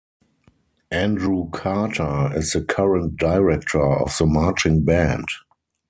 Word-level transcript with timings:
Andrew 0.89 1.51
Carter 1.51 2.31
is 2.35 2.53
the 2.53 2.63
current 2.63 3.17
director 3.17 3.85
of 3.87 4.17
the 4.17 4.25
marching 4.25 4.83
band. 4.83 5.27